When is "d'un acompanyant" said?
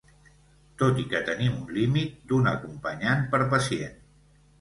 2.31-3.21